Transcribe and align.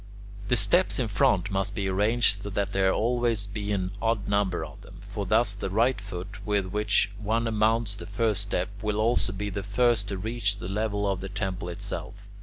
The 0.47 0.55
steps 0.55 0.97
in 0.97 1.07
front 1.09 1.51
must 1.51 1.75
be 1.75 1.87
arranged 1.87 2.41
so 2.41 2.49
that 2.49 2.73
there 2.73 2.89
shall 2.89 2.97
always 2.97 3.45
be 3.45 3.71
an 3.71 3.91
odd 4.01 4.27
number 4.27 4.65
of 4.65 4.81
them; 4.81 4.95
for 5.01 5.27
thus 5.27 5.53
the 5.53 5.69
right 5.69 6.01
foot, 6.01 6.43
with 6.43 6.65
which 6.65 7.11
one 7.21 7.43
mounts 7.55 7.93
the 7.93 8.07
first 8.07 8.41
step, 8.41 8.69
will 8.81 8.97
also 8.99 9.31
be 9.31 9.51
the 9.51 9.61
first 9.61 10.07
to 10.07 10.17
reach 10.17 10.57
the 10.57 10.67
level 10.67 11.07
of 11.07 11.21
the 11.21 11.29
temple 11.29 11.69
itself. 11.69 12.15